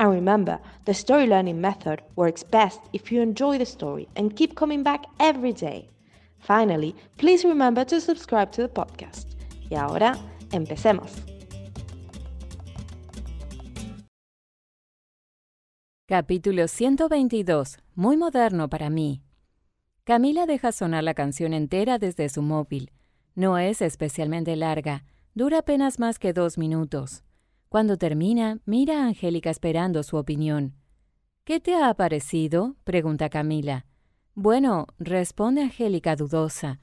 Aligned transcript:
And 0.00 0.10
remember, 0.10 0.58
the 0.86 0.94
story 0.94 1.26
learning 1.26 1.60
method 1.60 2.00
works 2.16 2.42
best 2.42 2.80
if 2.94 3.12
you 3.12 3.20
enjoy 3.20 3.58
the 3.58 3.66
story 3.66 4.08
and 4.16 4.34
keep 4.34 4.54
coming 4.54 4.82
back 4.82 5.04
every 5.18 5.52
day. 5.52 5.90
Finally, 6.38 6.94
please 7.18 7.44
remember 7.46 7.84
to 7.84 8.00
subscribe 8.00 8.50
to 8.52 8.62
the 8.62 8.68
podcast. 8.68 9.34
Y 9.68 9.76
ahora, 9.76 10.16
empecemos. 10.52 11.12
Capítulo 16.06 16.66
122. 16.66 17.76
Muy 17.94 18.16
moderno 18.16 18.70
para 18.70 18.88
mí. 18.88 19.20
Camila 20.04 20.46
deja 20.46 20.72
sonar 20.72 21.04
la 21.04 21.12
canción 21.12 21.52
entera 21.52 21.98
desde 21.98 22.30
su 22.30 22.40
móvil. 22.40 22.90
No 23.34 23.58
es 23.58 23.82
especialmente 23.82 24.56
larga, 24.56 25.04
dura 25.34 25.58
apenas 25.58 25.98
más 25.98 26.18
que 26.18 26.32
dos 26.32 26.56
minutos. 26.56 27.22
Cuando 27.70 27.98
termina, 27.98 28.58
mira 28.66 29.04
a 29.04 29.06
Angélica 29.06 29.48
esperando 29.48 30.02
su 30.02 30.16
opinión. 30.16 30.74
¿Qué 31.44 31.60
te 31.60 31.76
ha 31.76 31.94
parecido? 31.94 32.74
pregunta 32.82 33.28
Camila. 33.28 33.86
Bueno, 34.34 34.88
responde 34.98 35.62
Angélica 35.62 36.16
dudosa. 36.16 36.80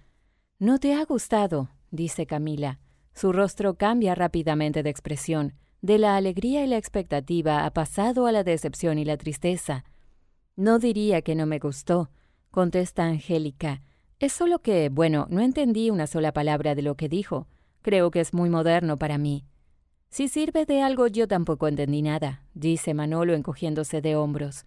No 0.59 0.79
te 0.79 0.94
ha 0.94 1.03
gustado, 1.03 1.71
dice 1.91 2.25
Camila. 2.25 2.79
Su 3.13 3.33
rostro 3.33 3.73
cambia 3.73 4.16
rápidamente 4.16 4.81
de 4.81 4.89
expresión. 4.89 5.55
De 5.81 5.97
la 5.97 6.16
alegría 6.16 6.63
y 6.63 6.67
la 6.67 6.77
expectativa 6.77 7.66
ha 7.66 7.73
pasado 7.73 8.25
a 8.25 8.31
la 8.31 8.45
decepción 8.45 8.97
y 8.97 9.03
la 9.03 9.17
tristeza. 9.17 9.83
No 10.55 10.79
diría 10.79 11.22
que 11.22 11.35
no 11.35 11.45
me 11.45 11.59
gustó, 11.59 12.11
contesta 12.49 13.03
Angélica. 13.03 13.81
Es 14.19 14.31
solo 14.31 14.59
que, 14.59 14.88
bueno, 14.88 15.27
no 15.29 15.41
entendí 15.41 15.89
una 15.89 16.07
sola 16.07 16.31
palabra 16.31 16.75
de 16.75 16.81
lo 16.81 16.95
que 16.95 17.09
dijo. 17.09 17.49
Creo 17.81 18.09
que 18.09 18.22
es 18.22 18.33
muy 18.33 18.49
moderno 18.49 18.95
para 18.95 19.17
mí. 19.17 19.44
Si 20.09 20.27
sirve 20.27 20.66
de 20.66 20.81
algo, 20.81 21.08
yo 21.08 21.27
tampoco 21.27 21.67
entendí 21.67 22.02
nada, 22.02 22.44
dice 22.53 22.94
Manolo 22.94 23.33
encogiéndose 23.33 24.02
de 24.02 24.16
hombros. 24.16 24.66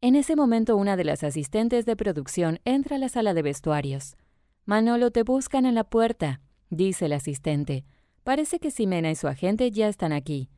En 0.00 0.14
ese 0.16 0.36
momento 0.36 0.76
una 0.76 0.96
de 0.96 1.04
las 1.04 1.24
asistentes 1.24 1.86
de 1.86 1.96
producción 1.96 2.60
entra 2.64 2.96
a 2.96 2.98
la 2.98 3.08
sala 3.08 3.32
de 3.32 3.42
vestuarios. 3.42 4.16
Manolo, 4.64 5.10
te 5.10 5.22
buscan 5.22 5.64
en 5.64 5.74
la 5.74 5.84
puerta, 5.84 6.40
dice 6.70 7.06
el 7.06 7.12
asistente. 7.12 7.84
Parece 8.24 8.58
que 8.58 8.70
Ximena 8.70 9.10
y 9.10 9.14
su 9.14 9.28
agente 9.28 9.70
ya 9.70 9.88
están 9.88 10.12
aquí. 10.12 10.50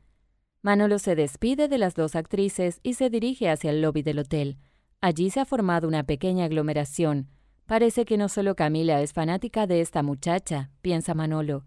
Manolo 0.61 0.99
se 0.99 1.15
despide 1.15 1.67
de 1.67 1.77
las 1.77 1.93
dos 1.93 2.15
actrices 2.15 2.79
y 2.83 2.95
se 2.95 3.09
dirige 3.09 3.49
hacia 3.49 3.69
el 3.69 3.81
lobby 3.81 4.01
del 4.01 4.19
hotel. 4.19 4.57
Allí 4.99 5.29
se 5.29 5.39
ha 5.39 5.45
formado 5.45 5.87
una 5.87 6.03
pequeña 6.03 6.45
aglomeración. 6.45 7.29
Parece 7.65 8.03
que 8.03 8.17
no 8.17 8.27
solo 8.27 8.55
Camila 8.55 9.01
es 9.01 9.13
fanática 9.13 9.67
de 9.67 9.79
esta 9.79 10.03
muchacha, 10.03 10.71
piensa 10.81 11.13
Manolo. 11.13 11.65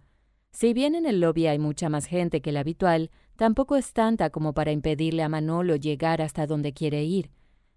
Si 0.52 0.74
bien 0.74 0.94
en 0.94 1.06
el 1.06 1.20
lobby 1.20 1.46
hay 1.46 1.58
mucha 1.58 1.88
más 1.88 2.06
gente 2.06 2.42
que 2.42 2.52
la 2.52 2.60
habitual, 2.60 3.10
tampoco 3.36 3.76
es 3.76 3.92
tanta 3.92 4.30
como 4.30 4.52
para 4.52 4.70
impedirle 4.70 5.22
a 5.22 5.28
Manolo 5.28 5.76
llegar 5.76 6.20
hasta 6.20 6.46
donde 6.46 6.72
quiere 6.72 7.04
ir. 7.04 7.30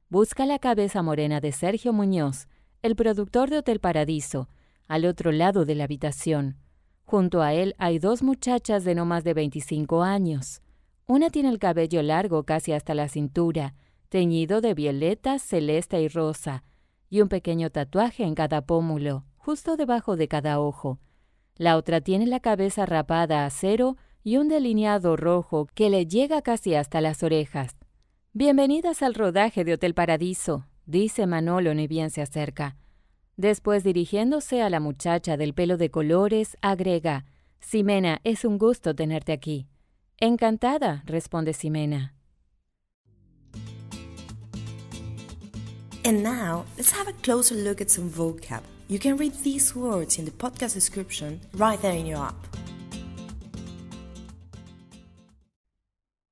Busca 0.09 0.45
la 0.45 0.59
cabeza 0.59 1.01
morena 1.01 1.39
de 1.39 1.51
Sergio 1.51 1.93
Muñoz, 1.93 2.47
el 2.81 2.95
productor 2.95 3.49
de 3.49 3.59
Hotel 3.59 3.79
Paradiso, 3.79 4.49
al 4.87 5.05
otro 5.05 5.31
lado 5.31 5.65
de 5.65 5.73
la 5.73 5.85
habitación. 5.85 6.57
Junto 7.05 7.41
a 7.41 7.53
él 7.53 7.75
hay 7.77 7.97
dos 7.97 8.21
muchachas 8.21 8.83
de 8.83 8.93
no 8.93 9.05
más 9.05 9.23
de 9.23 9.33
25 9.33 10.03
años. 10.03 10.61
Una 11.07 11.29
tiene 11.29 11.49
el 11.49 11.59
cabello 11.59 12.01
largo 12.01 12.43
casi 12.43 12.73
hasta 12.73 12.93
la 12.93 13.07
cintura, 13.07 13.73
teñido 14.09 14.59
de 14.59 14.73
violeta, 14.73 15.39
celeste 15.39 16.01
y 16.01 16.07
rosa, 16.07 16.63
y 17.09 17.21
un 17.21 17.29
pequeño 17.29 17.69
tatuaje 17.69 18.23
en 18.23 18.35
cada 18.35 18.65
pómulo, 18.65 19.23
justo 19.37 19.77
debajo 19.77 20.15
de 20.15 20.27
cada 20.27 20.59
ojo. 20.59 20.99
La 21.57 21.77
otra 21.77 22.01
tiene 22.01 22.25
la 22.25 22.41
cabeza 22.41 22.85
rapada 22.85 23.45
a 23.45 23.49
cero 23.49 23.95
y 24.23 24.35
un 24.37 24.49
delineado 24.49 25.15
rojo 25.15 25.67
que 25.73 25.89
le 25.89 26.05
llega 26.05 26.41
casi 26.41 26.75
hasta 26.75 26.99
las 26.99 27.23
orejas. 27.23 27.77
Bienvenidas 28.33 29.01
al 29.01 29.13
rodaje 29.13 29.63
de 29.63 29.73
Hotel 29.73 29.93
Paradiso, 29.93 30.65
dice 30.85 31.27
Manolo 31.27 31.73
ni 31.73 31.87
bien 31.87 32.09
se 32.09 32.21
acerca. 32.21 32.75
Después 33.37 33.85
dirigiéndose 33.85 34.61
a 34.61 34.69
la 34.69 34.81
muchacha 34.81 35.37
del 35.37 35.53
pelo 35.53 35.77
de 35.77 35.91
colores, 35.91 36.57
agrega, 36.61 37.25
Ximena, 37.61 38.19
es 38.25 38.43
un 38.43 38.57
gusto 38.57 38.93
tenerte 38.93 39.31
aquí. 39.31 39.69
Encantada, 40.17 41.03
responde 41.05 41.53
Ximena. 41.53 42.13
And 46.03 46.21
now, 46.21 46.65
let's 46.77 46.91
have 46.91 47.09
a 47.09 47.13
closer 47.21 47.55
look 47.55 47.81
at 47.81 47.89
some 47.89 48.09
vocab. 48.09 48.61
You 48.87 48.99
can 48.99 49.17
read 49.17 49.33
these 49.41 49.75
words 49.75 50.19
in 50.19 50.25
the 50.25 50.31
podcast 50.31 50.75
description 50.75 51.41
right 51.55 51.81
there 51.81 51.93
in 51.93 52.05
your 52.05 52.19
app. 52.19 52.35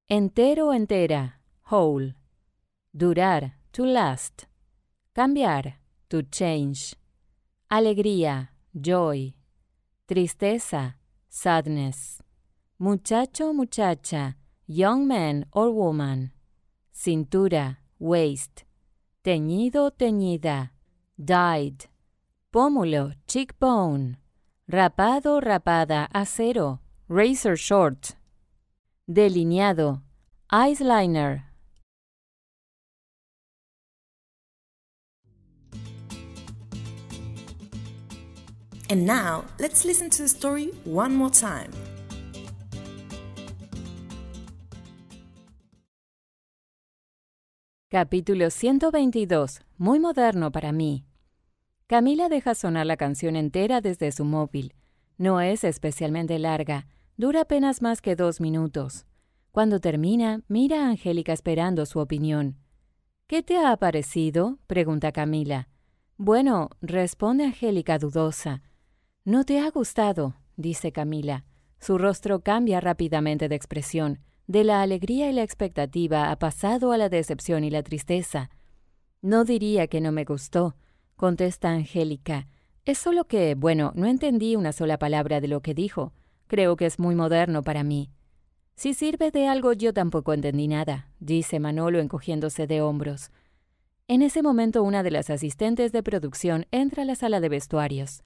Entero, 0.08 0.72
entera, 0.72 1.34
whole. 1.72 2.14
Durar, 2.96 3.54
to 3.72 3.86
last. 3.86 4.46
Cambiar, 5.16 5.80
to 6.12 6.22
change. 6.22 6.94
Alegría, 7.72 8.50
joy. 8.80 9.34
Tristeza, 10.08 10.98
sadness. 11.30 12.22
Muchacho, 12.78 13.52
muchacha, 13.54 14.36
young 14.68 15.08
man 15.08 15.48
or 15.54 15.72
woman. 15.72 16.32
Cintura, 16.94 17.80
waist. 17.98 18.64
Teñido, 19.24 19.90
teñida, 19.90 20.72
dyed 21.18 21.88
pómulo, 22.54 23.14
cheekbone, 23.26 24.20
rapado, 24.68 25.42
rapada, 25.42 26.08
acero, 26.14 26.82
razor 27.10 27.58
short, 27.58 28.16
delineado, 29.08 30.04
eyeliner. 30.52 31.46
And 38.88 39.08
now, 39.08 39.46
let's 39.58 39.84
listen 39.84 40.12
to 40.12 40.22
the 40.22 40.28
story 40.28 40.74
one 40.86 41.16
more 41.16 41.32
time. 41.32 41.72
Capítulo 47.90 48.52
122. 48.52 49.62
Muy 49.80 50.00
moderno 50.00 50.52
para 50.52 50.72
mí. 50.72 51.04
Camila 51.88 52.30
deja 52.30 52.56
sonar 52.56 52.86
la 52.86 52.98
canción 52.98 53.36
entera 53.36 53.82
desde 53.82 54.12
su 54.12 54.24
móvil. 54.26 54.74
No 55.18 55.42
es 55.42 55.64
especialmente 55.64 56.40
larga, 56.40 56.88
dura 57.18 57.42
apenas 57.42 57.82
más 57.82 58.02
que 58.02 58.16
dos 58.16 58.40
minutos. 58.40 59.06
Cuando 59.52 59.80
termina, 59.80 60.42
mira 60.48 60.86
a 60.86 60.90
Angélica 60.90 61.34
esperando 61.34 61.86
su 61.86 62.00
opinión. 62.00 62.58
¿Qué 63.28 63.44
te 63.44 63.58
ha 63.58 63.76
parecido? 63.78 64.60
pregunta 64.68 65.12
Camila. 65.12 65.70
Bueno, 66.18 66.70
responde 66.82 67.46
Angélica 67.46 68.00
dudosa. 68.00 68.64
No 69.26 69.44
te 69.44 69.60
ha 69.60 69.70
gustado, 69.70 70.36
dice 70.56 70.92
Camila. 70.92 71.46
Su 71.80 71.98
rostro 71.98 72.42
cambia 72.42 72.80
rápidamente 72.80 73.50
de 73.50 73.56
expresión. 73.56 74.20
De 74.48 74.64
la 74.64 74.82
alegría 74.82 75.30
y 75.30 75.34
la 75.34 75.44
expectativa 75.44 76.32
ha 76.32 76.40
pasado 76.40 76.92
a 76.92 76.98
la 76.98 77.10
decepción 77.10 77.64
y 77.64 77.70
la 77.70 77.84
tristeza. 77.84 78.50
No 79.22 79.46
diría 79.46 79.88
que 79.88 80.02
no 80.02 80.12
me 80.12 80.26
gustó, 80.26 80.76
contesta 81.24 81.70
Angélica. 81.70 82.48
Es 82.84 82.98
solo 82.98 83.24
que, 83.24 83.56
bueno, 83.56 83.94
no 83.96 84.08
entendí 84.08 84.58
una 84.58 84.74
sola 84.74 85.00
palabra 85.00 85.40
de 85.40 85.48
lo 85.48 85.62
que 85.62 85.74
dijo. 85.74 86.12
Creo 86.48 86.76
que 86.76 86.86
es 86.86 87.00
muy 87.00 87.16
moderno 87.16 87.64
para 87.64 87.82
mí. 87.82 88.10
Si 88.76 88.94
sirve 88.94 89.32
de 89.32 89.48
algo, 89.48 89.72
yo 89.72 89.94
tampoco 89.94 90.34
entendí 90.34 90.68
nada, 90.68 91.08
dice 91.22 91.62
Manolo 91.62 92.00
encogiéndose 92.00 92.68
de 92.68 92.82
hombros. 92.82 93.32
En 94.10 94.22
ese 94.22 94.44
momento 94.44 94.84
una 94.84 95.02
de 95.02 95.12
las 95.12 95.30
asistentes 95.30 95.94
de 95.94 96.04
producción 96.04 96.66
entra 96.72 97.04
a 97.04 97.06
la 97.06 97.16
sala 97.16 97.40
de 97.40 97.48
vestuarios. 97.48 98.22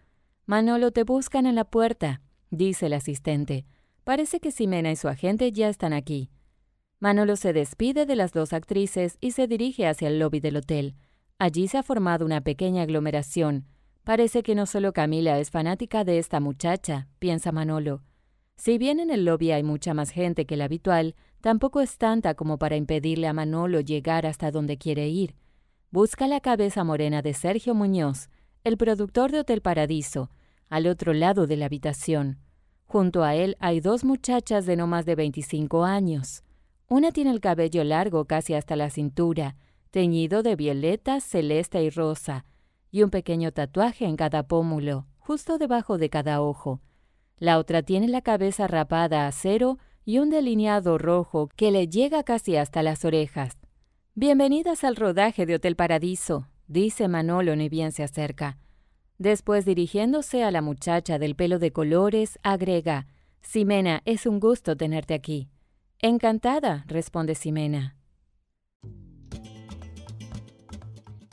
Manolo, 0.47 0.89
te 0.89 1.03
buscan 1.03 1.45
en 1.45 1.53
la 1.53 1.65
puerta, 1.65 2.21
dice 2.49 2.87
el 2.87 2.93
asistente. 2.93 3.67
Parece 4.05 4.39
que 4.39 4.49
Ximena 4.49 4.89
y 4.89 4.95
su 4.95 5.07
agente 5.07 5.51
ya 5.51 5.69
están 5.69 5.93
aquí. 5.93 6.31
Manolo 6.99 7.35
se 7.35 7.53
despide 7.53 8.07
de 8.07 8.15
las 8.15 8.31
dos 8.31 8.53
actrices 8.53 9.19
y 9.21 9.33
se 9.33 9.45
dirige 9.45 9.85
hacia 9.85 10.07
el 10.07 10.17
lobby 10.17 10.39
del 10.39 10.57
hotel. 10.57 10.95
Allí 11.39 11.67
se 11.67 11.77
ha 11.77 11.83
formado 11.83 12.25
una 12.25 12.41
pequeña 12.41 12.81
aglomeración. 12.81 13.65
Parece 14.03 14.41
que 14.41 14.55
no 14.55 14.65
solo 14.65 14.91
Camila 14.91 15.37
es 15.37 15.51
fanática 15.51 16.03
de 16.03 16.17
esta 16.17 16.39
muchacha, 16.39 17.07
piensa 17.19 17.51
Manolo. 17.51 18.01
Si 18.55 18.79
bien 18.79 18.99
en 18.99 19.11
el 19.11 19.23
lobby 19.23 19.51
hay 19.51 19.61
mucha 19.61 19.93
más 19.93 20.09
gente 20.09 20.47
que 20.47 20.57
la 20.57 20.65
habitual, 20.65 21.15
tampoco 21.41 21.81
es 21.81 21.99
tanta 21.99 22.33
como 22.33 22.57
para 22.57 22.75
impedirle 22.75 23.27
a 23.27 23.33
Manolo 23.33 23.81
llegar 23.81 24.25
hasta 24.25 24.49
donde 24.49 24.77
quiere 24.77 25.09
ir. 25.09 25.35
Busca 25.91 26.27
la 26.27 26.41
cabeza 26.41 26.83
morena 26.83 27.21
de 27.21 27.35
Sergio 27.35 27.75
Muñoz, 27.75 28.29
el 28.63 28.77
productor 28.77 29.31
de 29.31 29.41
Hotel 29.41 29.61
Paradiso, 29.61 30.31
al 30.69 30.87
otro 30.87 31.13
lado 31.13 31.45
de 31.45 31.55
la 31.55 31.67
habitación. 31.67 32.39
Junto 32.85 33.23
a 33.23 33.35
él 33.35 33.57
hay 33.59 33.79
dos 33.79 34.03
muchachas 34.03 34.65
de 34.65 34.75
no 34.75 34.87
más 34.87 35.05
de 35.05 35.13
25 35.13 35.85
años. 35.85 36.43
Una 36.87 37.11
tiene 37.11 37.29
el 37.29 37.41
cabello 37.41 37.83
largo 37.83 38.25
casi 38.25 38.55
hasta 38.55 38.75
la 38.75 38.89
cintura, 38.89 39.55
teñido 39.97 40.43
de 40.43 40.55
violeta, 40.55 41.19
celeste 41.19 41.81
y 41.81 41.89
rosa, 41.89 42.45
y 42.91 43.01
un 43.01 43.09
pequeño 43.09 43.51
tatuaje 43.51 44.05
en 44.05 44.15
cada 44.15 44.43
pómulo, 44.43 45.07
justo 45.17 45.57
debajo 45.57 45.97
de 45.97 46.11
cada 46.11 46.39
ojo. 46.39 46.81
La 47.39 47.57
otra 47.57 47.81
tiene 47.81 48.07
la 48.07 48.21
cabeza 48.21 48.67
rapada 48.67 49.25
a 49.25 49.31
cero 49.31 49.79
y 50.05 50.19
un 50.19 50.29
delineado 50.29 50.99
rojo 50.99 51.49
que 51.55 51.71
le 51.71 51.87
llega 51.87 52.21
casi 52.21 52.57
hasta 52.57 52.83
las 52.83 53.05
orejas. 53.05 53.57
Bienvenidas 54.13 54.83
al 54.83 54.97
rodaje 54.97 55.47
de 55.47 55.55
Hotel 55.55 55.75
Paradiso, 55.75 56.47
dice 56.67 57.07
Manolo 57.07 57.55
ni 57.55 57.67
bien 57.67 57.91
se 57.91 58.03
acerca. 58.03 58.59
Después, 59.17 59.65
dirigiéndose 59.65 60.43
a 60.43 60.51
la 60.51 60.61
muchacha 60.61 61.17
del 61.17 61.35
pelo 61.35 61.57
de 61.57 61.71
colores, 61.71 62.37
agrega, 62.43 63.07
Ximena, 63.41 64.03
es 64.05 64.27
un 64.27 64.39
gusto 64.39 64.77
tenerte 64.77 65.15
aquí. 65.15 65.49
Encantada, 65.97 66.85
responde 66.85 67.33
Ximena. 67.33 67.96